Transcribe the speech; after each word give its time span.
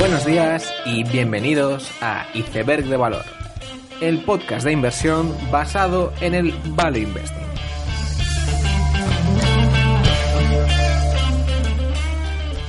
Buenos 0.00 0.24
días 0.24 0.72
y 0.86 1.04
bienvenidos 1.04 1.92
a 2.00 2.26
Iceberg 2.32 2.86
de 2.86 2.96
Valor, 2.96 3.26
el 4.00 4.24
podcast 4.24 4.64
de 4.64 4.72
inversión 4.72 5.36
basado 5.52 6.14
en 6.22 6.34
el 6.34 6.54
Value 6.68 7.00
Investing. 7.00 7.46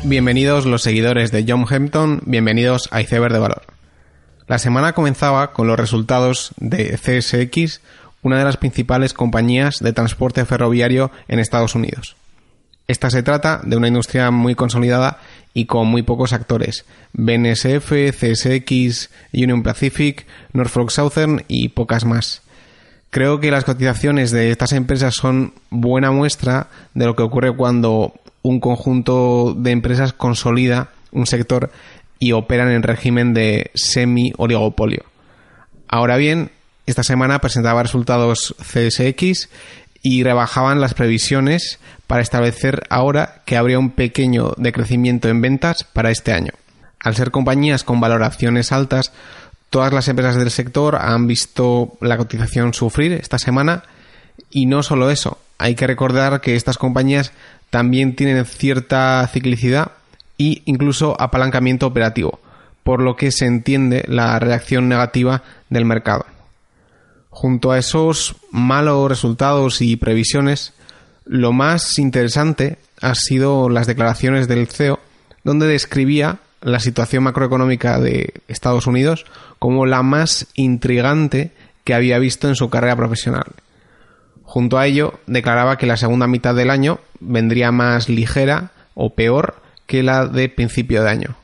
Bienvenidos 0.04 0.66
los 0.66 0.82
seguidores 0.82 1.32
de 1.32 1.46
John 1.48 1.66
Hampton, 1.70 2.20
bienvenidos 2.26 2.90
a 2.92 3.00
Iceberg 3.00 3.32
de 3.32 3.40
Valor. 3.40 3.64
La 4.48 4.60
semana 4.60 4.92
comenzaba 4.92 5.54
con 5.54 5.68
los 5.68 5.80
resultados 5.80 6.52
de 6.58 6.98
CSX, 6.98 7.80
una 8.24 8.40
de 8.40 8.44
las 8.44 8.58
principales 8.58 9.14
compañías 9.14 9.80
de 9.80 9.94
transporte 9.94 10.44
ferroviario 10.44 11.12
en 11.30 11.40
Estados 11.40 11.76
Unidos. 11.76 12.18
Esta 12.90 13.10
se 13.10 13.24
trata 13.24 13.62
de 13.64 13.78
una 13.78 13.88
industria 13.88 14.32
muy 14.32 14.54
consolidada 14.54 15.20
y 15.54 15.66
con 15.66 15.88
muy 15.88 16.04
pocos 16.04 16.34
actores. 16.34 16.86
BNSF, 17.14 17.92
CSX, 18.12 19.10
Union 19.34 19.64
Pacific, 19.64 20.26
Norfolk 20.54 20.90
Southern 20.90 21.44
y 21.48 21.70
pocas 21.70 22.06
más. 22.06 22.42
Creo 23.10 23.40
que 23.40 23.52
las 23.52 23.66
cotizaciones 23.66 24.32
de 24.32 24.52
estas 24.52 24.72
empresas 24.72 25.16
son 25.16 25.54
buena 25.70 26.12
muestra 26.12 26.68
de 26.94 27.06
lo 27.06 27.16
que 27.16 27.24
ocurre 27.24 27.56
cuando 27.56 28.14
un 28.42 28.60
conjunto 28.60 29.54
de 29.54 29.72
empresas 29.72 30.14
consolida 30.14 30.90
un 31.12 31.26
sector 31.26 31.72
y 32.20 32.32
operan 32.32 32.72
en 32.72 32.84
régimen 32.84 33.34
de 33.34 33.72
semi-oligopolio. 33.74 35.04
Ahora 35.88 36.16
bien, 36.16 36.52
esta 36.86 37.04
semana 37.04 37.40
presentaba 37.40 37.84
resultados 37.84 38.56
CSX 38.60 39.50
y 40.02 40.24
rebajaban 40.24 40.82
las 40.82 40.94
previsiones 40.94 41.80
para 42.08 42.22
establecer 42.22 42.84
ahora 42.90 43.42
que 43.46 43.58
habría 43.58 43.80
un 43.80 43.92
pequeño 43.92 44.54
decrecimiento 44.58 45.30
en 45.30 45.42
ventas 45.42 45.84
para 45.84 46.12
este 46.12 46.34
año. 46.34 46.52
Al 47.00 47.16
ser 47.16 47.32
compañías 47.32 47.84
con 47.84 48.00
valoraciones 48.00 48.72
altas, 48.72 49.12
todas 49.70 49.94
las 49.94 50.08
empresas 50.08 50.36
del 50.36 50.52
sector 50.52 50.98
han 50.98 51.28
visto 51.28 51.98
la 52.02 52.18
cotización 52.18 52.74
sufrir 52.74 53.14
esta 53.14 53.40
semana 53.40 53.84
y 54.50 54.66
no 54.66 54.84
solo 54.84 55.10
eso, 55.10 55.40
hay 55.58 55.76
que 55.76 55.88
recordar 55.88 56.42
que 56.42 56.56
estas 56.56 56.78
compañías 56.78 57.32
también 57.70 58.16
tienen 58.16 58.46
cierta 58.46 59.28
ciclicidad 59.32 59.92
e 60.38 60.62
incluso 60.66 61.16
apalancamiento 61.20 61.88
operativo, 61.88 62.40
por 62.84 63.02
lo 63.02 63.16
que 63.16 63.32
se 63.32 63.46
entiende 63.46 64.04
la 64.08 64.38
reacción 64.40 64.90
negativa 64.90 65.44
del 65.70 65.86
mercado. 65.86 66.26
Junto 67.32 67.72
a 67.72 67.80
esos 67.80 68.36
malos 68.52 69.10
resultados 69.10 69.82
y 69.82 69.96
previsiones, 69.96 70.74
lo 71.26 71.54
más 71.54 71.98
interesante 71.98 72.78
ha 73.02 73.16
sido 73.16 73.70
las 73.70 73.88
declaraciones 73.88 74.48
del 74.48 74.68
CEO, 74.68 75.00
donde 75.44 75.66
describía 75.66 76.40
la 76.62 76.80
situación 76.80 77.24
macroeconómica 77.24 78.00
de 78.00 78.34
Estados 78.48 78.86
Unidos 78.86 79.26
como 79.60 79.86
la 79.86 80.04
más 80.04 80.48
intrigante 80.56 81.52
que 81.86 81.94
había 81.94 82.20
visto 82.20 82.48
en 82.48 82.56
su 82.56 82.70
carrera 82.70 82.96
profesional. 82.96 83.48
Junto 84.44 84.78
a 84.78 84.86
ello, 84.86 85.20
declaraba 85.26 85.78
que 85.78 85.88
la 85.88 85.98
segunda 85.98 86.28
mitad 86.28 86.54
del 86.54 86.70
año 86.70 87.00
vendría 87.22 87.72
más 87.72 88.10
ligera 88.10 88.72
o 88.94 89.16
peor 89.16 89.62
que 89.88 90.04
la 90.04 90.28
de 90.28 90.50
principio 90.50 91.02
de 91.02 91.10
año. 91.10 91.36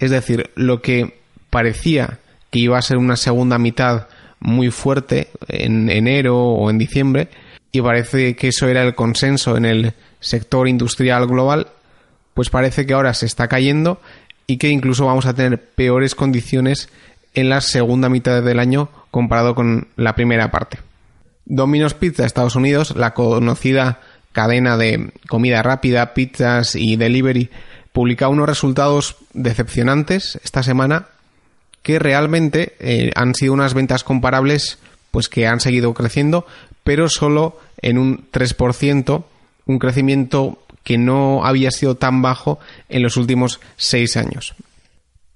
Es 0.00 0.10
decir, 0.10 0.50
lo 0.56 0.82
que 0.82 1.20
parecía 1.50 2.18
que 2.50 2.58
iba 2.58 2.76
a 2.76 2.82
ser 2.82 2.96
una 2.96 3.16
segunda 3.16 3.58
mitad 3.58 4.08
muy 4.40 4.70
fuerte 4.70 5.28
en 5.48 5.90
enero 5.90 6.38
o 6.38 6.70
en 6.70 6.78
diciembre 6.78 7.28
y 7.72 7.80
parece 7.80 8.36
que 8.36 8.48
eso 8.48 8.68
era 8.68 8.82
el 8.82 8.94
consenso 8.94 9.56
en 9.56 9.64
el 9.64 9.92
sector 10.20 10.68
industrial 10.68 11.26
global, 11.26 11.68
pues 12.34 12.50
parece 12.50 12.86
que 12.86 12.94
ahora 12.94 13.14
se 13.14 13.26
está 13.26 13.48
cayendo 13.48 14.00
y 14.46 14.56
que 14.56 14.68
incluso 14.68 15.06
vamos 15.06 15.26
a 15.26 15.34
tener 15.34 15.62
peores 15.62 16.14
condiciones 16.14 16.88
en 17.34 17.48
la 17.48 17.60
segunda 17.60 18.08
mitad 18.08 18.42
del 18.42 18.58
año 18.58 18.88
comparado 19.10 19.54
con 19.54 19.88
la 19.96 20.14
primera 20.14 20.50
parte. 20.50 20.78
Domino's 21.44 21.94
Pizza 21.94 22.24
Estados 22.24 22.56
Unidos, 22.56 22.94
la 22.96 23.14
conocida 23.14 24.00
cadena 24.32 24.76
de 24.76 25.12
comida 25.28 25.62
rápida, 25.62 26.14
pizzas 26.14 26.74
y 26.74 26.96
delivery, 26.96 27.50
publica 27.92 28.28
unos 28.28 28.48
resultados 28.48 29.16
decepcionantes 29.32 30.38
esta 30.44 30.62
semana 30.62 31.08
que 31.82 31.98
realmente 31.98 32.74
eh, 32.80 33.10
han 33.14 33.34
sido 33.34 33.52
unas 33.52 33.74
ventas 33.74 34.04
comparables 34.04 34.78
pues 35.10 35.28
que 35.28 35.46
han 35.46 35.60
seguido 35.60 35.94
creciendo, 35.94 36.46
pero 36.84 37.08
solo 37.08 37.58
en 37.80 37.98
un 37.98 38.30
3%, 38.30 39.24
un 39.66 39.78
crecimiento 39.78 40.58
que 40.84 40.98
no 40.98 41.44
había 41.44 41.70
sido 41.70 41.96
tan 41.96 42.22
bajo 42.22 42.58
en 42.88 43.02
los 43.02 43.16
últimos 43.16 43.60
seis 43.76 44.16
años. 44.16 44.54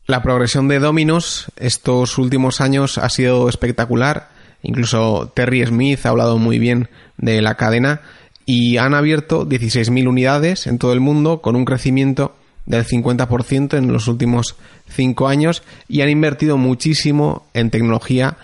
La 0.07 0.23
progresión 0.23 0.69
de 0.69 0.79
Dominos 0.79 1.47
estos 1.57 2.19
últimos 2.19 2.61
años 2.61 2.99
ha 2.99 3.09
sido 3.09 3.49
espectacular. 3.49 4.31
Incluso 4.63 5.31
Terry 5.35 5.65
Smith 5.65 6.05
ha 6.05 6.11
hablado 6.11 6.39
muy 6.39 6.59
bien 6.59 6.89
de 7.19 7.41
la 7.41 7.55
cadena 7.57 8.01
y 8.45 8.79
han 8.79 8.95
abierto 8.95 9.47
16.000 9.47 10.09
unidades 10.09 10.67
en 10.67 10.79
todo 10.79 10.93
el 10.93 11.01
mundo 11.01 11.41
con 11.41 11.55
un 11.55 11.65
crecimiento 11.65 12.35
del 12.67 12.87
50% 12.87 13.77
en 13.77 13.93
los 13.93 14.09
últimos 14.09 14.57
cinco 14.89 15.29
años 15.29 15.63
y 15.89 16.03
han 16.03 16.09
invertido 16.09 16.57
muchísimo 16.57 17.47
en 17.55 17.71
tecnología 17.71 18.37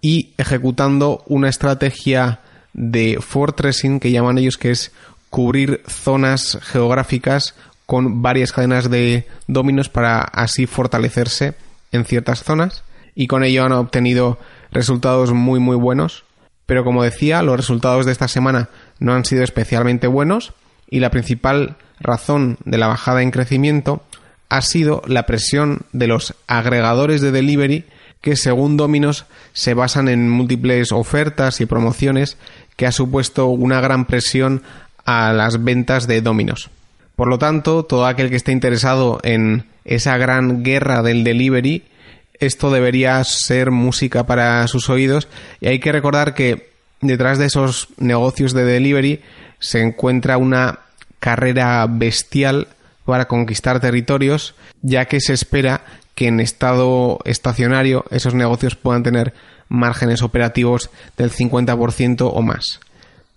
y 0.00 0.30
ejecutando 0.36 1.22
una 1.26 1.48
estrategia 1.48 2.40
de 2.74 3.18
fortressing 3.20 4.00
que 4.00 4.10
llaman 4.10 4.38
ellos 4.38 4.58
que 4.58 4.70
es 4.70 4.92
cubrir 5.30 5.82
zonas 5.88 6.58
geográficas 6.62 7.54
con 7.86 8.20
varias 8.20 8.52
cadenas 8.52 8.90
de 8.90 9.26
dominos 9.46 9.88
para 9.88 10.20
así 10.20 10.66
fortalecerse 10.66 11.54
en 11.92 12.04
ciertas 12.04 12.42
zonas 12.42 12.82
y 13.14 13.28
con 13.28 13.44
ello 13.44 13.64
han 13.64 13.72
obtenido 13.72 14.38
resultados 14.70 15.32
muy 15.32 15.60
muy 15.60 15.76
buenos. 15.76 16.24
Pero 16.66 16.84
como 16.84 17.04
decía 17.04 17.42
los 17.42 17.56
resultados 17.56 18.06
de 18.06 18.12
esta 18.12 18.28
semana 18.28 18.68
no 18.98 19.14
han 19.14 19.24
sido 19.24 19.44
especialmente 19.44 20.06
buenos 20.06 20.52
y 20.90 21.00
la 21.00 21.10
principal 21.10 21.76
razón 22.00 22.58
de 22.64 22.78
la 22.78 22.88
bajada 22.88 23.22
en 23.22 23.30
crecimiento 23.30 24.02
ha 24.48 24.62
sido 24.62 25.02
la 25.06 25.26
presión 25.26 25.82
de 25.92 26.06
los 26.06 26.34
agregadores 26.46 27.20
de 27.20 27.32
delivery 27.32 27.84
que 28.20 28.36
según 28.36 28.76
Dominos 28.76 29.26
se 29.52 29.74
basan 29.74 30.08
en 30.08 30.28
múltiples 30.28 30.92
ofertas 30.92 31.60
y 31.60 31.66
promociones 31.66 32.36
que 32.76 32.86
ha 32.86 32.92
supuesto 32.92 33.46
una 33.46 33.80
gran 33.80 34.06
presión 34.06 34.62
a 35.04 35.32
las 35.32 35.62
ventas 35.62 36.06
de 36.06 36.20
Dominos. 36.20 36.70
Por 37.14 37.28
lo 37.28 37.38
tanto, 37.38 37.84
todo 37.84 38.06
aquel 38.06 38.28
que 38.28 38.36
esté 38.36 38.52
interesado 38.52 39.20
en 39.22 39.64
esa 39.84 40.16
gran 40.18 40.62
guerra 40.62 41.02
del 41.02 41.24
delivery, 41.24 41.84
esto 42.38 42.70
debería 42.70 43.22
ser 43.24 43.70
música 43.70 44.26
para 44.26 44.66
sus 44.68 44.90
oídos 44.90 45.28
y 45.60 45.68
hay 45.68 45.78
que 45.78 45.92
recordar 45.92 46.34
que 46.34 46.70
detrás 47.00 47.38
de 47.38 47.46
esos 47.46 47.88
negocios 47.96 48.52
de 48.52 48.64
delivery 48.64 49.22
se 49.58 49.80
encuentra 49.80 50.36
una 50.36 50.80
carrera 51.20 51.86
bestial 51.88 52.68
para 53.04 53.26
conquistar 53.26 53.80
territorios, 53.80 54.54
ya 54.82 55.06
que 55.06 55.20
se 55.20 55.32
espera 55.32 55.82
que 56.14 56.28
en 56.28 56.40
estado 56.40 57.18
estacionario 57.24 58.04
esos 58.10 58.34
negocios 58.34 58.74
puedan 58.74 59.02
tener 59.02 59.34
márgenes 59.68 60.22
operativos 60.22 60.90
del 61.16 61.30
50% 61.30 62.30
o 62.32 62.42
más. 62.42 62.80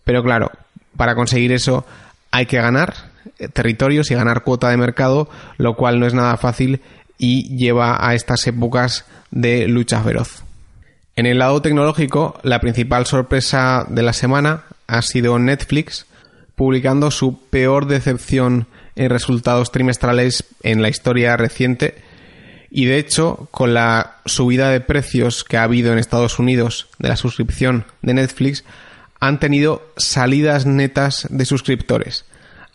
Pero 0.03 0.23
claro, 0.23 0.51
para 0.97 1.15
conseguir 1.15 1.51
eso 1.51 1.85
hay 2.31 2.45
que 2.45 2.57
ganar 2.57 2.93
territorios 3.53 4.11
y 4.11 4.15
ganar 4.15 4.43
cuota 4.43 4.69
de 4.69 4.77
mercado, 4.77 5.29
lo 5.57 5.75
cual 5.75 5.99
no 5.99 6.07
es 6.07 6.13
nada 6.13 6.37
fácil 6.37 6.81
y 7.17 7.55
lleva 7.57 8.07
a 8.07 8.15
estas 8.15 8.45
épocas 8.47 9.05
de 9.31 9.67
lucha 9.67 10.01
feroz. 10.01 10.43
En 11.15 11.25
el 11.25 11.39
lado 11.39 11.61
tecnológico, 11.61 12.39
la 12.43 12.59
principal 12.59 13.05
sorpresa 13.05 13.85
de 13.89 14.03
la 14.03 14.13
semana 14.13 14.63
ha 14.87 15.01
sido 15.01 15.37
Netflix, 15.37 16.05
publicando 16.59 17.09
su 17.09 17.39
peor 17.39 17.87
decepción 17.87 18.67
en 18.97 19.09
resultados 19.09 19.71
trimestrales 19.71 20.43
en 20.61 20.81
la 20.81 20.89
historia 20.89 21.37
reciente. 21.37 21.95
Y 22.69 22.83
de 22.83 22.97
hecho, 22.97 23.47
con 23.49 23.73
la 23.73 24.17
subida 24.25 24.69
de 24.69 24.81
precios 24.81 25.45
que 25.45 25.55
ha 25.55 25.63
habido 25.63 25.93
en 25.93 25.99
Estados 25.99 26.37
Unidos 26.37 26.89
de 26.97 27.07
la 27.07 27.15
suscripción 27.15 27.85
de 28.01 28.15
Netflix, 28.15 28.65
han 29.21 29.39
tenido 29.39 29.89
salidas 29.95 30.65
netas 30.65 31.27
de 31.29 31.45
suscriptores, 31.45 32.25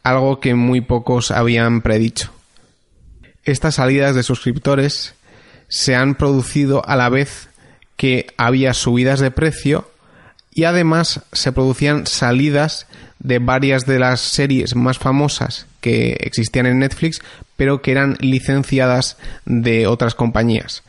algo 0.03 0.41
que 0.41 0.55
muy 0.55 0.81
pocos 0.81 1.31
habían 1.31 1.83
predicho. 1.83 2.33
Estas 3.45 3.75
salidas 3.75 4.15
de 4.15 4.23
suscriptores 4.23 5.15
se 5.69 5.95
han 5.95 6.15
producido 6.15 6.83
a 6.89 6.97
la 6.97 7.11
vez 7.11 7.51
que 7.99 8.29
había 8.39 8.73
subidas 8.73 9.21
de 9.21 9.31
precio 9.31 9.91
y 10.55 10.65
además 10.65 11.21
se 11.33 11.53
producían 11.53 12.07
salidas 12.07 12.87
de 13.19 13.41
varias 13.41 13.87
de 13.87 13.99
las 13.99 14.21
series 14.21 14.77
más 14.77 14.99
famosas 14.99 15.67
que 15.81 16.13
existían 16.21 16.67
en 16.67 16.79
Netflix, 16.79 17.21
pero 17.57 17.83
que 17.83 17.91
eran 17.91 18.17
licenciadas 18.21 19.17
de 19.45 19.87
otras 19.87 20.15
compañías, 20.15 20.83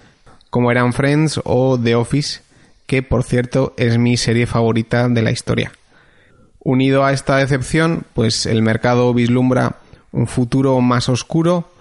como 0.49 0.71
eran 0.71 0.93
Friends 0.93 1.41
o 1.43 1.79
The 1.79 1.95
Office, 1.95 2.41
que 2.85 3.01
por 3.01 3.23
cierto 3.23 3.73
es 3.77 3.97
mi 3.97 4.17
serie 4.17 4.45
favorita 4.45 5.09
de 5.09 5.21
la 5.21 5.31
historia. 5.31 5.71
Unido 6.59 7.03
a 7.03 7.13
esta 7.13 7.37
decepción, 7.37 8.05
pues 8.13 8.45
el 8.45 8.61
mercado 8.61 9.13
vislumbra 9.13 9.77
un 10.11 10.27
futuro 10.27 10.79
más 10.81 11.09
oscuro, 11.09 11.71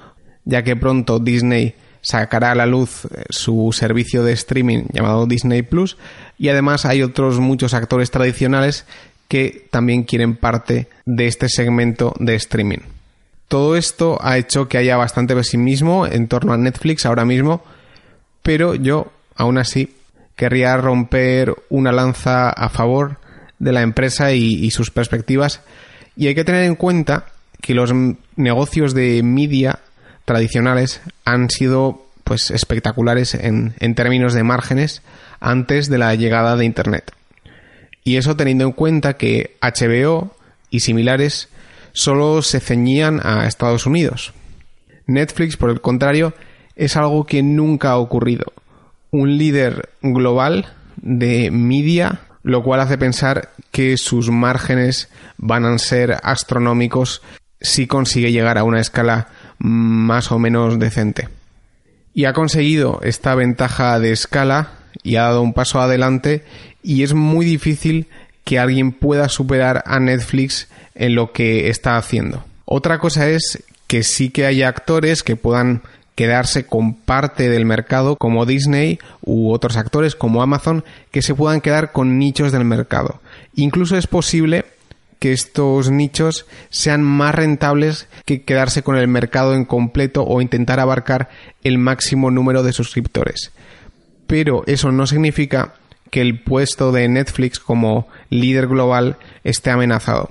ya 0.44 0.62
que 0.62 0.76
pronto 0.76 1.18
Disney 1.18 1.74
sacará 2.00 2.50
a 2.50 2.54
la 2.54 2.66
luz 2.66 3.08
su 3.30 3.70
servicio 3.72 4.22
de 4.22 4.32
streaming 4.32 4.84
llamado 4.92 5.26
Disney 5.26 5.62
Plus 5.62 5.96
y 6.38 6.48
además 6.48 6.84
hay 6.84 7.02
otros 7.02 7.38
muchos 7.40 7.74
actores 7.74 8.10
tradicionales 8.10 8.86
que 9.28 9.66
también 9.70 10.04
quieren 10.04 10.36
parte 10.36 10.88
de 11.04 11.26
este 11.26 11.48
segmento 11.48 12.14
de 12.18 12.34
streaming. 12.34 12.78
Todo 13.48 13.76
esto 13.76 14.18
ha 14.20 14.38
hecho 14.38 14.68
que 14.68 14.78
haya 14.78 14.96
bastante 14.96 15.34
pesimismo 15.34 16.06
en 16.06 16.28
torno 16.28 16.52
a 16.52 16.56
Netflix 16.56 17.06
ahora 17.06 17.24
mismo, 17.24 17.62
pero 18.42 18.74
yo, 18.74 19.12
aún 19.36 19.58
así, 19.58 19.94
querría 20.36 20.76
romper 20.76 21.54
una 21.68 21.92
lanza 21.92 22.50
a 22.50 22.68
favor 22.68 23.18
de 23.58 23.72
la 23.72 23.82
empresa 23.82 24.32
y, 24.32 24.70
sus 24.70 24.90
perspectivas. 24.90 25.60
Y 26.16 26.26
hay 26.26 26.34
que 26.34 26.44
tener 26.44 26.64
en 26.64 26.74
cuenta 26.74 27.26
que 27.60 27.74
los 27.74 27.92
negocios 28.36 28.94
de 28.94 29.22
media 29.22 29.80
tradicionales 30.24 31.00
han 31.24 31.50
sido 31.50 32.03
pues 32.24 32.50
espectaculares 32.50 33.34
en, 33.34 33.74
en 33.78 33.94
términos 33.94 34.34
de 34.34 34.42
márgenes 34.42 35.02
antes 35.40 35.88
de 35.88 35.98
la 35.98 36.14
llegada 36.14 36.56
de 36.56 36.64
Internet. 36.64 37.12
Y 38.02 38.16
eso 38.16 38.36
teniendo 38.36 38.64
en 38.64 38.72
cuenta 38.72 39.14
que 39.14 39.56
HBO 39.62 40.34
y 40.70 40.80
similares 40.80 41.48
solo 41.92 42.42
se 42.42 42.60
ceñían 42.60 43.20
a 43.24 43.46
Estados 43.46 43.86
Unidos. 43.86 44.34
Netflix, 45.06 45.56
por 45.56 45.70
el 45.70 45.80
contrario, 45.80 46.34
es 46.76 46.96
algo 46.96 47.24
que 47.24 47.42
nunca 47.42 47.90
ha 47.90 47.98
ocurrido. 47.98 48.52
Un 49.10 49.38
líder 49.38 49.90
global 50.02 50.66
de 50.96 51.50
media, 51.50 52.20
lo 52.42 52.62
cual 52.62 52.80
hace 52.80 52.98
pensar 52.98 53.50
que 53.70 53.96
sus 53.96 54.30
márgenes 54.30 55.08
van 55.36 55.64
a 55.64 55.78
ser 55.78 56.16
astronómicos 56.22 57.22
si 57.60 57.86
consigue 57.86 58.32
llegar 58.32 58.58
a 58.58 58.64
una 58.64 58.80
escala 58.80 59.28
más 59.58 60.32
o 60.32 60.38
menos 60.38 60.78
decente. 60.78 61.28
Y 62.14 62.26
ha 62.26 62.32
conseguido 62.32 63.00
esta 63.02 63.34
ventaja 63.34 63.98
de 63.98 64.12
escala 64.12 64.70
y 65.02 65.16
ha 65.16 65.22
dado 65.22 65.42
un 65.42 65.52
paso 65.52 65.80
adelante 65.80 66.44
y 66.82 67.02
es 67.02 67.12
muy 67.12 67.44
difícil 67.44 68.06
que 68.44 68.58
alguien 68.58 68.92
pueda 68.92 69.28
superar 69.28 69.82
a 69.86 69.98
Netflix 69.98 70.68
en 70.94 71.14
lo 71.14 71.32
que 71.32 71.68
está 71.68 71.96
haciendo. 71.96 72.44
Otra 72.64 72.98
cosa 72.98 73.28
es 73.28 73.64
que 73.86 74.02
sí 74.02 74.30
que 74.30 74.46
haya 74.46 74.68
actores 74.68 75.22
que 75.22 75.36
puedan 75.36 75.82
quedarse 76.14 76.66
con 76.66 76.94
parte 76.94 77.48
del 77.48 77.64
mercado 77.64 78.16
como 78.16 78.46
Disney 78.46 78.98
u 79.22 79.50
otros 79.50 79.76
actores 79.76 80.14
como 80.14 80.42
Amazon 80.42 80.84
que 81.10 81.22
se 81.22 81.34
puedan 81.34 81.60
quedar 81.60 81.92
con 81.92 82.18
nichos 82.18 82.52
del 82.52 82.64
mercado. 82.64 83.20
Incluso 83.56 83.96
es 83.96 84.06
posible 84.06 84.64
que 85.24 85.32
estos 85.32 85.90
nichos 85.90 86.44
sean 86.68 87.02
más 87.02 87.34
rentables 87.34 88.08
que 88.26 88.42
quedarse 88.42 88.82
con 88.82 88.98
el 88.98 89.08
mercado 89.08 89.54
en 89.54 89.64
completo 89.64 90.22
o 90.22 90.42
intentar 90.42 90.80
abarcar 90.80 91.30
el 91.62 91.78
máximo 91.78 92.30
número 92.30 92.62
de 92.62 92.74
suscriptores. 92.74 93.50
Pero 94.26 94.64
eso 94.66 94.92
no 94.92 95.06
significa 95.06 95.76
que 96.10 96.20
el 96.20 96.42
puesto 96.42 96.92
de 96.92 97.08
Netflix 97.08 97.58
como 97.58 98.06
líder 98.28 98.66
global 98.66 99.16
esté 99.44 99.70
amenazado. 99.70 100.28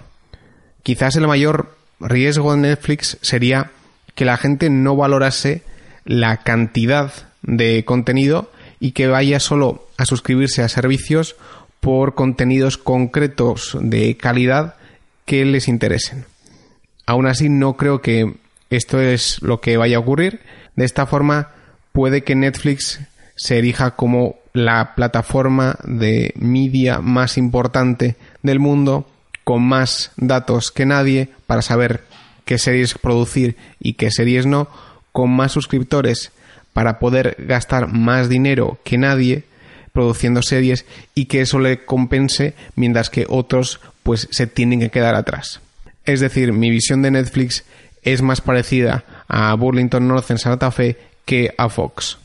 Quizás 0.84 1.16
el 1.16 1.26
mayor 1.26 1.76
riesgo 2.00 2.54
de 2.54 2.60
Netflix 2.60 3.18
sería 3.22 3.72
que 4.14 4.26
la 4.26 4.38
gente 4.38 4.70
no 4.70 4.96
valorase 4.96 5.64
la 6.06 6.38
cantidad 6.44 7.12
de 7.42 7.84
contenido 7.84 8.52
y 8.80 8.92
que 8.92 9.08
vaya 9.08 9.40
solo 9.40 9.88
a 9.98 10.06
suscribirse 10.06 10.62
a 10.62 10.70
servicios 10.70 11.36
por 11.80 12.14
contenidos 12.14 12.78
concretos 12.78 13.76
de 13.82 14.18
calidad 14.18 14.76
que 15.26 15.46
les 15.46 15.68
interesen. 15.68 16.26
Aún 17.06 17.28
así, 17.28 17.50
no 17.50 17.76
creo 17.76 18.02
que 18.02 18.36
esto 18.70 19.00
es 19.00 19.42
lo 19.42 19.62
que 19.62 19.78
vaya 19.78 19.98
a 19.98 20.00
ocurrir. 20.00 20.42
De 20.76 20.86
esta 20.86 21.06
forma, 21.06 21.50
puede 21.92 22.24
que 22.24 22.36
Netflix 22.36 23.00
se 23.36 23.58
erija 23.58 23.92
como 23.92 24.36
la 24.54 24.96
plataforma 24.96 25.78
de 25.84 26.34
media 26.36 27.00
más 27.00 27.38
importante 27.38 28.16
del 28.42 28.60
mundo, 28.60 29.08
con 29.44 29.64
más 29.64 30.12
datos 30.16 30.72
que 30.72 30.86
nadie 30.86 31.30
para 31.48 31.62
saber 31.62 32.04
qué 32.46 32.58
series 32.58 32.94
producir 32.94 33.58
y 33.80 33.94
qué 33.94 34.12
series 34.12 34.46
no, 34.46 34.68
con 35.12 35.32
más 35.32 35.52
suscriptores 35.52 36.32
para 36.72 37.00
poder 37.00 37.36
gastar 37.40 37.88
más 37.88 38.30
dinero 38.30 38.80
que 38.84 38.98
nadie 38.98 39.44
produciendo 39.92 40.42
series 40.42 40.86
y 41.14 41.26
que 41.26 41.42
eso 41.42 41.60
le 41.60 41.86
compense 41.86 42.56
mientras 42.76 43.10
que 43.10 43.26
otros 43.30 43.80
pues 44.04 44.28
se 44.32 44.48
tienen 44.48 44.80
que 44.80 44.90
quedar 44.90 45.16
atrás. 45.16 45.62
Es 46.06 46.20
decir, 46.20 46.54
mi 46.54 46.70
visión 46.70 47.02
de 47.02 47.12
Netflix 47.12 47.64
es 48.04 48.22
más 48.22 48.42
parecida 48.42 49.06
a 49.28 49.54
Burlington 49.56 50.08
North 50.08 50.30
en 50.32 50.38
Santa 50.38 50.72
Fe 50.72 50.98
que 51.26 51.54
a 51.58 51.70
Fox. 51.70 52.18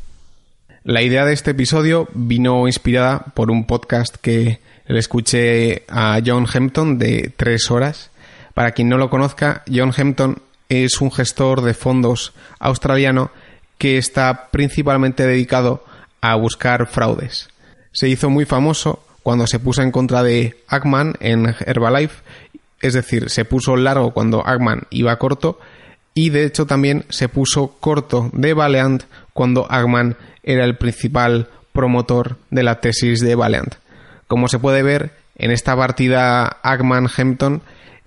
La 0.85 1.03
idea 1.03 1.25
de 1.25 1.33
este 1.33 1.53
episodio 1.53 2.09
vino 2.15 2.67
inspirada 2.67 3.21
por 3.35 3.51
un 3.51 3.67
podcast 3.67 4.17
que 4.17 4.59
le 4.87 4.99
escuché 4.99 5.85
a 5.89 6.21
John 6.25 6.47
Hampton 6.53 6.99
de 6.99 7.33
tres 7.37 7.71
horas. 7.71 8.11
Para 8.55 8.73
quien 8.73 8.89
no 8.89 8.97
lo 8.97 9.11
conozca, 9.11 9.63
John 9.73 9.93
Hampton 9.97 10.43
es 10.69 11.01
un 11.01 11.13
gestor 11.13 11.63
de 11.63 11.75
fondos 11.75 12.33
australiano 12.59 13.31
que 13.77 13.99
está 13.99 14.49
principalmente 14.51 15.27
dedicado 15.27 15.85
a 16.21 16.35
buscar 16.35 16.87
fraudes. 16.87 17.49
Se 17.93 18.09
hizo 18.09 18.31
muy 18.31 18.45
famoso 18.45 19.05
cuando 19.29 19.47
se 19.47 19.59
puso 19.59 19.83
en 19.83 19.91
contra 19.91 20.23
de 20.23 20.57
Ackman 20.69 21.13
en 21.21 21.55
Herbalife, 21.67 22.23
es 22.81 22.95
decir, 22.95 23.29
se 23.29 23.45
puso 23.45 23.77
largo 23.77 24.15
cuando 24.15 24.41
Ackman 24.47 24.85
iba 24.89 25.19
corto 25.19 25.61
y 26.15 26.31
de 26.31 26.47
hecho 26.47 26.65
también 26.65 27.05
se 27.11 27.29
puso 27.29 27.77
corto 27.79 28.31
de 28.33 28.55
Valiant 28.55 29.03
cuando 29.35 29.71
Ackman 29.71 30.17
era 30.43 30.65
el 30.65 30.79
principal 30.79 31.49
promotor 31.75 32.39
de 32.49 32.63
la 32.63 32.81
tesis 32.81 33.21
de 33.21 33.35
Valiant. 33.35 33.75
Como 34.29 34.49
se 34.49 34.59
puede 34.59 34.83
ver, 34.83 35.11
en 35.37 35.51
esta 35.51 35.77
partida 35.77 36.63
Ackman-Hampton, 36.63 37.61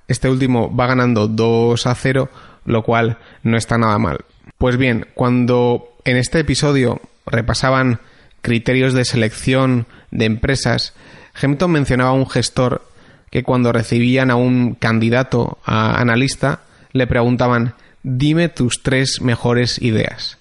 este 0.08 0.28
último 0.28 0.76
va 0.76 0.88
ganando 0.88 1.28
2 1.28 1.86
a 1.86 1.94
0, 1.94 2.30
lo 2.66 2.82
cual 2.82 3.20
no 3.44 3.58
está 3.58 3.78
nada 3.78 4.00
mal. 4.00 4.26
Pues 4.58 4.76
bien, 4.76 5.06
cuando 5.14 5.94
en 6.04 6.18
este 6.18 6.40
episodio 6.40 7.00
repasaban 7.28 8.00
criterios 8.42 8.96
de 8.96 9.06
selección 9.06 9.86
de 10.10 10.26
empresas, 10.26 10.96
Hampton 11.39 11.72
mencionaba 11.72 12.12
a 12.12 12.13
un 12.13 12.30
gestor 12.30 12.88
que 13.30 13.44
cuando 13.44 13.72
recibían 13.72 14.31
a 14.31 14.36
un 14.36 14.75
candidato 14.75 15.60
a 15.66 16.00
analista 16.00 16.62
le 16.92 17.07
preguntaban 17.07 17.74
dime 18.03 18.50
tus 18.50 18.84
tres 18.84 19.22
mejores 19.22 19.82
ideas 19.82 20.38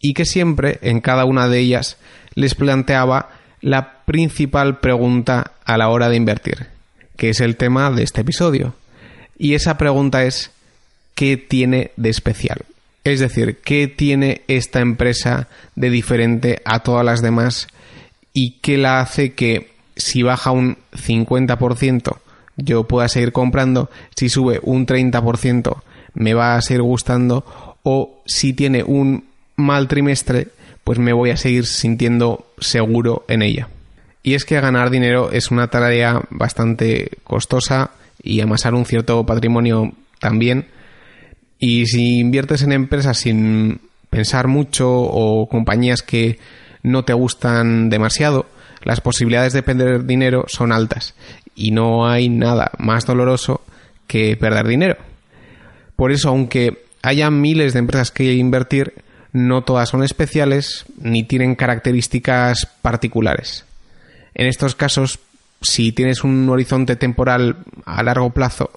y 0.00 0.14
que 0.14 0.24
siempre 0.24 0.78
en 0.82 1.00
cada 1.00 1.24
una 1.24 1.48
de 1.48 1.58
ellas 1.60 1.96
les 2.34 2.54
planteaba 2.54 3.30
la 3.60 4.04
principal 4.04 4.80
pregunta 4.80 5.52
a 5.64 5.78
la 5.78 5.88
hora 5.88 6.08
de 6.08 6.16
invertir, 6.16 6.66
que 7.16 7.30
es 7.30 7.40
el 7.40 7.56
tema 7.56 7.90
de 7.90 8.02
este 8.02 8.22
episodio. 8.22 8.74
Y 9.38 9.54
esa 9.54 9.78
pregunta 9.78 10.24
es 10.24 10.50
¿qué 11.14 11.36
tiene 11.36 11.92
de 11.96 12.10
especial? 12.10 12.62
Es 13.04 13.20
decir, 13.20 13.58
¿qué 13.64 13.88
tiene 13.88 14.42
esta 14.48 14.80
empresa 14.80 15.48
de 15.76 15.90
diferente 15.90 16.62
a 16.64 16.80
todas 16.80 17.04
las 17.04 17.22
demás 17.22 17.68
y 18.32 18.58
qué 18.60 18.78
la 18.78 19.00
hace 19.00 19.34
que 19.34 19.71
si 19.96 20.22
baja 20.22 20.50
un 20.50 20.78
50% 20.92 22.16
yo 22.56 22.84
pueda 22.84 23.08
seguir 23.08 23.32
comprando, 23.32 23.90
si 24.14 24.28
sube 24.28 24.60
un 24.62 24.86
30% 24.86 25.82
me 26.14 26.34
va 26.34 26.56
a 26.56 26.62
seguir 26.62 26.82
gustando 26.82 27.44
o 27.82 28.22
si 28.26 28.52
tiene 28.52 28.82
un 28.82 29.24
mal 29.56 29.88
trimestre, 29.88 30.48
pues 30.84 30.98
me 30.98 31.12
voy 31.12 31.30
a 31.30 31.36
seguir 31.36 31.66
sintiendo 31.66 32.46
seguro 32.58 33.24
en 33.28 33.42
ella. 33.42 33.68
Y 34.22 34.34
es 34.34 34.44
que 34.44 34.60
ganar 34.60 34.90
dinero 34.90 35.30
es 35.32 35.50
una 35.50 35.68
tarea 35.68 36.22
bastante 36.30 37.10
costosa 37.24 37.90
y 38.22 38.40
amasar 38.40 38.74
un 38.74 38.84
cierto 38.84 39.24
patrimonio 39.26 39.92
también. 40.20 40.66
Y 41.58 41.86
si 41.86 42.18
inviertes 42.18 42.62
en 42.62 42.72
empresas 42.72 43.18
sin 43.18 43.80
pensar 44.10 44.46
mucho 44.46 44.90
o 44.90 45.48
compañías 45.48 46.02
que 46.02 46.38
no 46.82 47.04
te 47.04 47.14
gustan 47.14 47.88
demasiado, 47.88 48.46
las 48.84 49.00
posibilidades 49.00 49.52
de 49.52 49.62
perder 49.62 50.04
dinero 50.04 50.44
son 50.48 50.72
altas. 50.72 51.14
Y 51.54 51.70
no 51.70 52.08
hay 52.08 52.28
nada 52.28 52.70
más 52.78 53.06
doloroso 53.06 53.62
que 54.06 54.36
perder 54.36 54.66
dinero. 54.66 54.96
Por 55.96 56.12
eso, 56.12 56.28
aunque 56.28 56.84
haya 57.02 57.30
miles 57.30 57.72
de 57.72 57.80
empresas 57.80 58.10
que 58.10 58.32
invertir, 58.34 58.94
no 59.32 59.62
todas 59.62 59.88
son 59.88 60.02
especiales 60.02 60.84
ni 60.98 61.24
tienen 61.24 61.54
características 61.54 62.68
particulares. 62.82 63.64
En 64.34 64.46
estos 64.46 64.74
casos, 64.74 65.18
si 65.60 65.92
tienes 65.92 66.24
un 66.24 66.48
horizonte 66.48 66.96
temporal 66.96 67.56
a 67.84 68.02
largo 68.02 68.30
plazo 68.30 68.70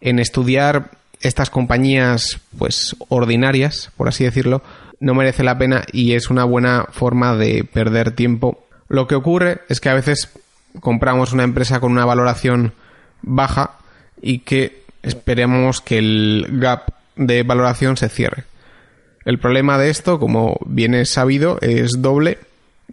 en 0.00 0.18
estudiar 0.18 0.90
estas 1.20 1.50
compañías 1.50 2.40
pues 2.56 2.96
ordinarias, 3.08 3.90
por 3.96 4.08
así 4.08 4.24
decirlo, 4.24 4.62
no 5.00 5.14
merece 5.14 5.44
la 5.44 5.58
pena 5.58 5.84
y 5.92 6.12
es 6.12 6.30
una 6.30 6.44
buena 6.44 6.86
forma 6.90 7.36
de 7.36 7.64
perder 7.64 8.12
tiempo. 8.12 8.64
Lo 8.88 9.06
que 9.06 9.14
ocurre 9.14 9.60
es 9.68 9.80
que 9.80 9.88
a 9.88 9.94
veces 9.94 10.30
compramos 10.80 11.32
una 11.32 11.44
empresa 11.44 11.80
con 11.80 11.92
una 11.92 12.04
valoración 12.04 12.72
baja 13.22 13.78
y 14.20 14.40
que 14.40 14.82
esperemos 15.02 15.80
que 15.80 15.98
el 15.98 16.46
gap 16.50 16.88
de 17.16 17.42
valoración 17.42 17.96
se 17.96 18.08
cierre. 18.08 18.44
El 19.24 19.38
problema 19.38 19.78
de 19.78 19.90
esto, 19.90 20.18
como 20.18 20.58
bien 20.64 20.94
es 20.94 21.10
sabido, 21.10 21.58
es 21.60 22.00
doble, 22.00 22.38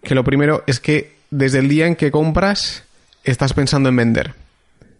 que 0.02 0.14
lo 0.14 0.24
primero 0.24 0.64
es 0.66 0.80
que 0.80 1.16
desde 1.30 1.60
el 1.60 1.68
día 1.68 1.86
en 1.86 1.96
que 1.96 2.10
compras 2.10 2.84
estás 3.24 3.54
pensando 3.54 3.88
en 3.88 3.96
vender. 3.96 4.34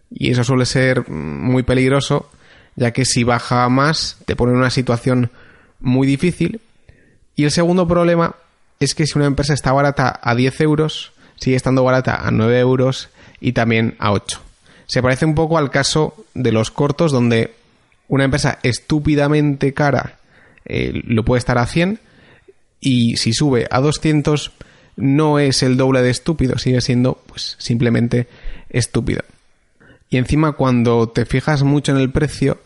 Y 0.09 0.31
eso 0.31 0.43
suele 0.43 0.65
ser 0.65 1.09
muy 1.09 1.63
peligroso, 1.63 2.29
ya 2.75 2.91
que 2.91 3.05
si 3.05 3.23
baja 3.23 3.67
más 3.69 4.17
te 4.25 4.35
pone 4.35 4.53
en 4.53 4.59
una 4.59 4.69
situación 4.69 5.29
muy 5.79 6.07
difícil. 6.07 6.61
Y 7.35 7.43
el 7.43 7.51
segundo 7.51 7.87
problema 7.87 8.35
es 8.79 8.95
que 8.95 9.05
si 9.05 9.17
una 9.17 9.27
empresa 9.27 9.53
está 9.53 9.71
barata 9.71 10.19
a 10.21 10.35
10 10.35 10.61
euros, 10.61 11.13
sigue 11.35 11.55
estando 11.55 11.83
barata 11.83 12.27
a 12.27 12.31
9 12.31 12.59
euros 12.59 13.09
y 13.39 13.53
también 13.53 13.95
a 13.99 14.11
8. 14.11 14.41
Se 14.85 15.01
parece 15.01 15.25
un 15.25 15.35
poco 15.35 15.57
al 15.57 15.69
caso 15.69 16.15
de 16.33 16.51
los 16.51 16.71
cortos, 16.71 17.11
donde 17.11 17.53
una 18.07 18.23
empresa 18.23 18.59
estúpidamente 18.63 19.73
cara 19.73 20.17
eh, 20.65 21.01
lo 21.05 21.25
puede 21.25 21.39
estar 21.39 21.57
a 21.57 21.65
100 21.65 21.99
y 22.79 23.17
si 23.17 23.33
sube 23.33 23.67
a 23.69 23.79
200 23.81 24.51
no 24.95 25.39
es 25.39 25.61
el 25.63 25.77
doble 25.77 26.01
de 26.01 26.09
estúpido, 26.09 26.57
sigue 26.57 26.81
siendo 26.81 27.21
pues 27.27 27.55
simplemente 27.59 28.27
estúpido. 28.69 29.23
Y 30.09 30.17
encima 30.17 30.53
cuando 30.53 31.09
te 31.09 31.25
fijas 31.25 31.63
mucho 31.63 31.91
en 31.91 31.99
el 31.99 32.11
precio, 32.11 32.59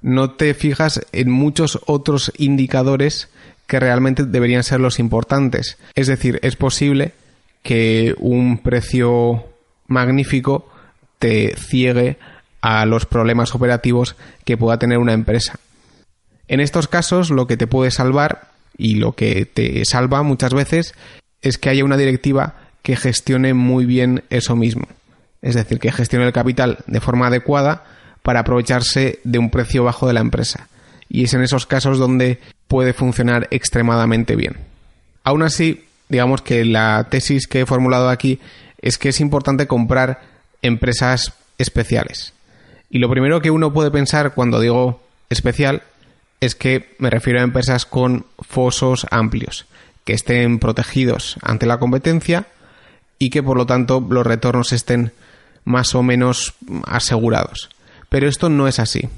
no 0.00 0.32
te 0.32 0.54
fijas 0.54 1.04
en 1.12 1.30
muchos 1.30 1.80
otros 1.86 2.32
indicadores 2.36 3.28
que 3.66 3.80
realmente 3.80 4.24
deberían 4.24 4.62
ser 4.62 4.80
los 4.80 4.98
importantes. 4.98 5.78
Es 5.94 6.06
decir, 6.06 6.38
es 6.42 6.56
posible 6.56 7.12
que 7.62 8.14
un 8.18 8.58
precio 8.58 9.46
magnífico 9.86 10.68
te 11.18 11.54
ciegue 11.56 12.18
a 12.60 12.84
los 12.86 13.06
problemas 13.06 13.54
operativos 13.54 14.16
que 14.44 14.56
pueda 14.56 14.78
tener 14.78 14.98
una 14.98 15.12
empresa. 15.12 15.58
En 16.48 16.60
estos 16.60 16.88
casos 16.88 17.30
lo 17.30 17.46
que 17.46 17.56
te 17.56 17.66
puede 17.66 17.90
salvar 17.90 18.48
y 18.76 18.96
lo 18.96 19.12
que 19.12 19.46
te 19.46 19.84
salva 19.84 20.22
muchas 20.22 20.52
veces 20.52 20.94
es 21.42 21.58
que 21.58 21.70
haya 21.70 21.84
una 21.84 21.96
directiva 21.96 22.54
que 22.82 22.96
gestione 22.96 23.54
muy 23.54 23.86
bien 23.86 24.24
eso 24.30 24.56
mismo. 24.56 24.86
Es 25.40 25.54
decir, 25.54 25.78
que 25.78 25.92
gestione 25.92 26.26
el 26.26 26.32
capital 26.32 26.78
de 26.86 27.00
forma 27.00 27.26
adecuada 27.26 27.84
para 28.22 28.40
aprovecharse 28.40 29.20
de 29.24 29.38
un 29.38 29.50
precio 29.50 29.84
bajo 29.84 30.06
de 30.06 30.14
la 30.14 30.20
empresa. 30.20 30.68
Y 31.08 31.24
es 31.24 31.34
en 31.34 31.42
esos 31.42 31.66
casos 31.66 31.98
donde 31.98 32.40
puede 32.74 32.92
funcionar 32.92 33.46
extremadamente 33.52 34.34
bien. 34.34 34.56
Aún 35.22 35.44
así, 35.44 35.84
digamos 36.08 36.42
que 36.42 36.64
la 36.64 37.06
tesis 37.08 37.46
que 37.46 37.60
he 37.60 37.66
formulado 37.66 38.08
aquí 38.08 38.40
es 38.82 38.98
que 38.98 39.10
es 39.10 39.20
importante 39.20 39.68
comprar 39.68 40.22
empresas 40.60 41.34
especiales. 41.56 42.32
Y 42.90 42.98
lo 42.98 43.08
primero 43.08 43.40
que 43.40 43.52
uno 43.52 43.72
puede 43.72 43.92
pensar 43.92 44.34
cuando 44.34 44.58
digo 44.58 45.00
especial 45.30 45.84
es 46.40 46.56
que 46.56 46.96
me 46.98 47.10
refiero 47.10 47.38
a 47.38 47.44
empresas 47.44 47.86
con 47.86 48.26
fosos 48.40 49.06
amplios, 49.12 49.66
que 50.04 50.14
estén 50.14 50.58
protegidos 50.58 51.36
ante 51.42 51.66
la 51.66 51.78
competencia 51.78 52.48
y 53.20 53.30
que 53.30 53.44
por 53.44 53.56
lo 53.56 53.66
tanto 53.66 54.04
los 54.10 54.26
retornos 54.26 54.72
estén 54.72 55.12
más 55.62 55.94
o 55.94 56.02
menos 56.02 56.54
asegurados. 56.86 57.70
Pero 58.08 58.26
esto 58.26 58.48
no 58.48 58.66
es 58.66 58.80
así. 58.80 59.08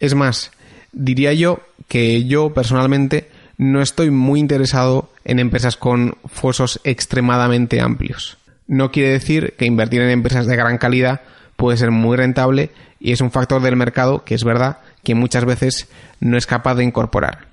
Es 0.00 0.16
más, 0.16 0.50
diría 0.92 1.32
yo 1.32 1.60
que 1.88 2.24
yo 2.24 2.52
personalmente 2.54 3.28
no 3.56 3.82
estoy 3.82 4.10
muy 4.10 4.40
interesado 4.40 5.10
en 5.24 5.38
empresas 5.38 5.76
con 5.76 6.16
fosos 6.24 6.80
extremadamente 6.84 7.80
amplios. 7.80 8.38
No 8.66 8.90
quiere 8.90 9.10
decir 9.10 9.54
que 9.58 9.66
invertir 9.66 10.00
en 10.00 10.10
empresas 10.10 10.46
de 10.46 10.56
gran 10.56 10.78
calidad 10.78 11.22
puede 11.56 11.76
ser 11.76 11.90
muy 11.90 12.16
rentable 12.16 12.70
y 13.00 13.12
es 13.12 13.20
un 13.20 13.30
factor 13.30 13.60
del 13.60 13.76
mercado 13.76 14.24
que 14.24 14.34
es 14.34 14.44
verdad 14.44 14.78
que 15.02 15.14
muchas 15.14 15.44
veces 15.44 15.88
no 16.20 16.38
es 16.38 16.46
capaz 16.46 16.74
de 16.76 16.84
incorporar. 16.84 17.46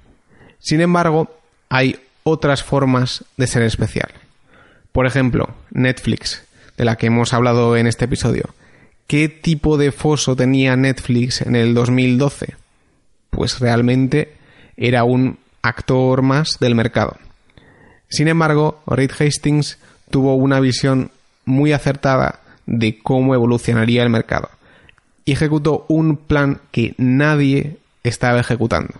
Sin 0.59 0.81
embargo, 0.81 1.29
hay 1.69 1.99
otras 2.23 2.63
formas 2.63 3.25
de 3.37 3.47
ser 3.47 3.63
especial. 3.63 4.09
Por 4.91 5.05
ejemplo, 5.07 5.55
Netflix, 5.71 6.43
de 6.77 6.85
la 6.85 6.95
que 6.95 7.07
hemos 7.07 7.33
hablado 7.33 7.75
en 7.77 7.87
este 7.87 8.05
episodio. 8.05 8.53
¿Qué 9.07 9.29
tipo 9.29 9.77
de 9.77 9.91
foso 9.91 10.35
tenía 10.35 10.75
Netflix 10.75 11.41
en 11.41 11.55
el 11.55 11.73
2012? 11.73 12.55
Pues 13.37 13.59
realmente 13.59 14.33
era 14.77 15.03
un 15.03 15.37
actor 15.61 16.23
más 16.23 16.57
del 16.59 16.73
mercado. 16.73 17.17
Sin 18.09 18.27
embargo, 18.27 18.81
Reed 18.87 19.11
Hastings 19.11 19.77
tuvo 20.09 20.33
una 20.33 20.59
visión 20.59 21.11
muy 21.45 21.71
acertada 21.71 22.39
de 22.65 22.97
cómo 22.97 23.35
evolucionaría 23.35 24.01
el 24.01 24.09
mercado 24.09 24.49
y 25.23 25.33
ejecutó 25.33 25.85
un 25.87 26.17
plan 26.17 26.61
que 26.71 26.95
nadie 26.97 27.77
estaba 28.03 28.39
ejecutando. 28.39 28.95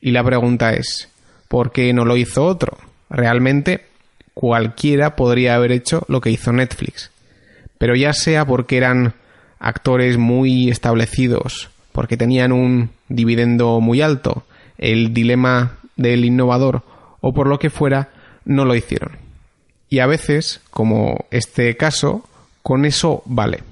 Y 0.00 0.12
la 0.12 0.24
pregunta 0.24 0.72
es, 0.72 1.10
¿por 1.48 1.70
qué 1.70 1.92
no 1.92 2.06
lo 2.06 2.16
hizo 2.16 2.46
otro? 2.46 2.78
Realmente 3.10 3.84
cualquiera 4.32 5.16
podría 5.16 5.56
haber 5.56 5.72
hecho 5.72 6.06
lo 6.08 6.22
que 6.22 6.30
hizo 6.30 6.50
Netflix. 6.50 7.10
Pero 7.76 7.94
ya 7.94 8.14
sea 8.14 8.46
porque 8.46 8.78
eran 8.78 9.12
actores 9.58 10.16
muy 10.16 10.70
establecidos, 10.70 11.68
porque 11.92 12.16
tenían 12.16 12.50
un 12.50 12.93
dividendo 13.08 13.80
muy 13.80 14.00
alto, 14.00 14.44
el 14.78 15.14
dilema 15.14 15.78
del 15.96 16.24
innovador 16.24 16.82
o 17.20 17.32
por 17.32 17.46
lo 17.46 17.58
que 17.58 17.70
fuera, 17.70 18.10
no 18.44 18.64
lo 18.64 18.74
hicieron. 18.74 19.12
Y 19.88 20.00
a 20.00 20.06
veces, 20.06 20.60
como 20.70 21.24
este 21.30 21.76
caso, 21.76 22.28
con 22.62 22.84
eso 22.84 23.22
vale. 23.26 23.62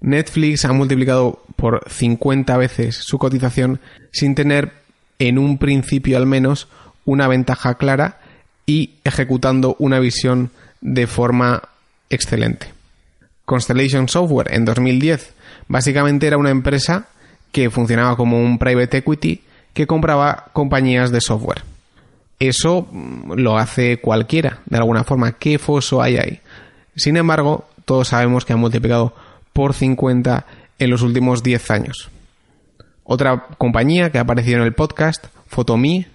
Netflix 0.00 0.64
ha 0.64 0.72
multiplicado 0.72 1.42
por 1.56 1.82
50 1.88 2.56
veces 2.56 2.96
su 2.96 3.18
cotización 3.18 3.80
sin 4.10 4.34
tener, 4.34 4.72
en 5.18 5.38
un 5.38 5.58
principio 5.58 6.16
al 6.16 6.26
menos, 6.26 6.68
una 7.04 7.28
ventaja 7.28 7.74
clara 7.76 8.20
y 8.66 8.94
ejecutando 9.04 9.76
una 9.78 9.98
visión 9.98 10.50
de 10.80 11.06
forma 11.06 11.68
excelente. 12.10 12.66
Constellation 13.44 14.08
Software 14.08 14.54
en 14.54 14.64
2010 14.64 15.34
básicamente 15.68 16.26
era 16.26 16.38
una 16.38 16.50
empresa 16.50 17.08
que 17.52 17.70
funcionaba 17.70 18.16
como 18.16 18.40
un 18.40 18.58
private 18.58 18.98
equity 18.98 19.42
que 19.72 19.86
compraba 19.86 20.46
compañías 20.52 21.12
de 21.12 21.20
software. 21.20 21.62
Eso 22.38 22.88
mm, 22.90 23.34
lo 23.34 23.56
hace 23.56 23.98
cualquiera, 23.98 24.60
de 24.66 24.78
alguna 24.78 25.04
forma. 25.04 25.32
¿Qué 25.32 25.58
foso 25.58 26.02
hay 26.02 26.16
ahí? 26.16 26.40
Sin 26.96 27.16
embargo, 27.16 27.66
todos 27.84 28.08
sabemos 28.08 28.44
que 28.44 28.52
ha 28.52 28.56
multiplicado 28.56 29.14
por 29.52 29.74
50 29.74 30.46
en 30.78 30.90
los 30.90 31.02
últimos 31.02 31.42
10 31.42 31.70
años. 31.70 32.10
Otra 33.04 33.46
compañía 33.58 34.10
que 34.10 34.18
ha 34.18 34.22
aparecido 34.22 34.58
en 34.58 34.64
el 34.64 34.74
podcast, 34.74 35.26
Photomi, 35.46 36.06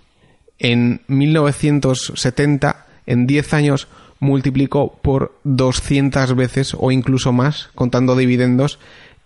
en 0.59 1.01
1970, 1.07 2.85
en 3.05 3.27
10 3.27 3.53
años, 3.53 3.87
multiplicó 4.19 4.93
por 5.01 5.37
200 5.43 6.35
veces 6.35 6.75
o 6.77 6.91
incluso 6.91 7.31
más, 7.31 7.69
contando 7.75 8.15
dividendos, 8.15 8.79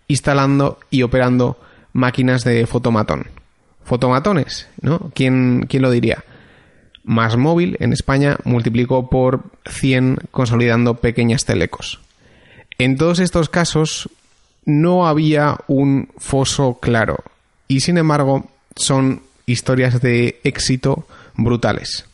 instalando 0.08 0.80
y 0.90 1.04
operando 1.04 1.58
máquinas 1.94 2.44
de 2.44 2.66
fotomatón. 2.66 3.28
Fotomatones, 3.84 4.68
¿no? 4.82 5.12
¿Quién, 5.14 5.66
quién 5.68 5.82
lo 5.82 5.92
diría? 5.92 6.24
Más 7.04 7.36
móvil 7.36 7.78
en 7.80 7.94
España 7.94 8.38
multiplicó 8.44 9.10
por 9.10 9.44
100 9.70 10.20
consolidando 10.32 10.96
pequeñas 10.96 11.46
telecos. 11.46 12.00
En 12.78 12.98
todos 12.98 13.20
estos 13.20 13.50
casos 13.50 14.10
no 14.66 15.08
había 15.08 15.58
un 15.68 16.10
foso 16.18 16.80
claro 16.80 17.24
y 17.68 17.82
sin 17.82 17.98
embargo 17.98 18.50
son 18.76 19.22
historias 19.46 20.02
de 20.02 20.40
éxito 20.44 21.08
brutales. 21.36 22.06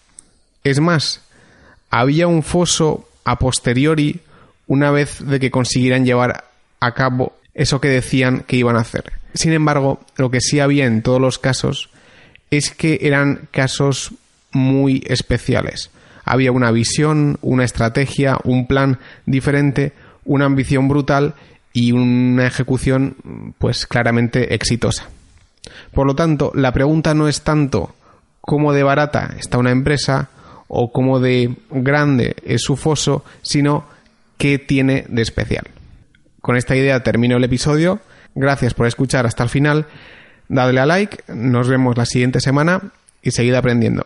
Es 0.63 0.79
más, 0.79 1.21
había 1.89 2.27
un 2.27 2.43
foso 2.43 3.07
a 3.25 3.39
posteriori 3.39 4.21
una 4.67 4.91
vez 4.91 5.25
de 5.25 5.39
que 5.39 5.51
consiguieran 5.51 6.05
llevar 6.05 6.45
a 6.79 6.93
cabo 6.93 7.37
eso 7.53 7.81
que 7.81 7.87
decían 7.87 8.43
que 8.47 8.57
iban 8.57 8.75
a 8.75 8.81
hacer. 8.81 9.16
Sin 9.33 9.53
embargo, 9.53 9.99
lo 10.17 10.31
que 10.31 10.41
sí 10.41 10.59
había 10.59 10.85
en 10.85 11.01
todos 11.01 11.21
los 11.21 11.39
casos 11.39 11.89
es 12.49 12.71
que 12.71 12.99
eran 13.01 13.47
casos 13.51 14.13
muy 14.51 15.03
especiales. 15.07 15.91
Había 16.23 16.51
una 16.51 16.71
visión, 16.71 17.37
una 17.41 17.63
estrategia, 17.63 18.37
un 18.43 18.67
plan 18.67 18.99
diferente, 19.25 19.93
una 20.25 20.45
ambición 20.45 20.87
brutal 20.87 21.35
y 21.73 21.91
una 21.91 22.47
ejecución 22.47 23.15
pues 23.59 23.85
claramente 23.85 24.53
exitosa. 24.53 25.09
Por 25.93 26.07
lo 26.07 26.15
tanto, 26.15 26.51
la 26.55 26.73
pregunta 26.73 27.13
no 27.13 27.27
es 27.27 27.41
tanto 27.41 27.95
cómo 28.41 28.73
de 28.73 28.83
barata 28.83 29.35
está 29.37 29.57
una 29.57 29.71
empresa 29.71 30.29
o 30.67 30.91
cómo 30.91 31.19
de 31.19 31.55
grande 31.69 32.35
es 32.45 32.61
su 32.61 32.75
foso, 32.75 33.23
sino 33.41 33.85
qué 34.37 34.59
tiene 34.59 35.05
de 35.07 35.21
especial. 35.21 35.65
Con 36.41 36.55
esta 36.55 36.75
idea 36.75 37.03
termino 37.03 37.37
el 37.37 37.43
episodio. 37.43 37.99
Gracias 38.39 38.75
por 38.75 38.85
escuchar 38.85 39.25
hasta 39.25 39.41
el 39.41 39.49
final. 39.49 39.87
Dadle 40.47 40.79
a 40.79 40.85
like, 40.85 41.23
nos 41.33 41.67
vemos 41.67 41.97
la 41.97 42.05
siguiente 42.05 42.39
semana 42.39 42.81
y 43.23 43.31
seguid 43.31 43.55
aprendiendo. 43.55 44.05